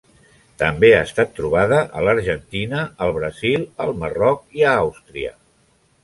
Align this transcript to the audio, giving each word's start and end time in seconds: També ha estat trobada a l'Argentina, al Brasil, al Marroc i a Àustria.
També 0.59 0.87
ha 0.93 1.01
estat 1.07 1.33
trobada 1.39 1.81
a 1.99 2.05
l'Argentina, 2.07 2.79
al 3.07 3.13
Brasil, 3.17 3.67
al 3.85 3.93
Marroc 4.05 4.57
i 4.61 4.65
a 4.71 4.73
Àustria. 4.87 5.35